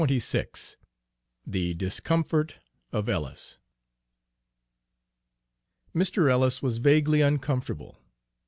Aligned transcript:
XXVI 0.01 0.77
THE 1.45 1.75
DISCOMFORT 1.75 2.55
OF 2.91 3.07
ELLIS 3.07 3.59
Mr. 5.93 6.27
Ellis 6.27 6.63
was 6.63 6.79
vaguely 6.79 7.21
uncomfortable. 7.21 7.99